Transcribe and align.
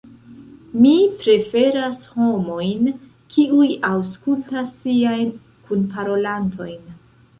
Mi 0.83 0.93
preferas 1.17 1.99
homojn, 2.15 2.89
kiuj 3.35 3.67
aŭskultas 3.91 4.73
siajn 4.81 5.31
kunparolantojn. 5.69 6.95